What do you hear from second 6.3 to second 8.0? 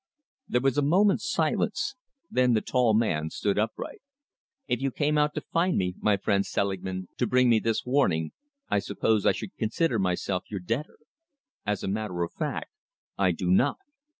Selingman, to bring me this